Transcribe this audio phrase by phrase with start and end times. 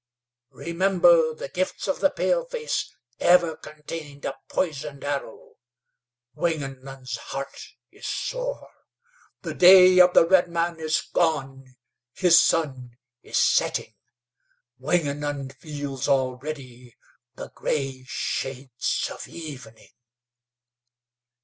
[0.53, 5.57] Remember, the gifts of the paleface ever contained a poisoned arrow.
[6.33, 8.67] Wingenund's heart is sore.
[9.43, 11.75] The day of the redman is gone.
[12.13, 13.93] His sun is setting.
[14.79, 16.95] Wingenund feels already
[17.35, 19.89] the gray shades of evening."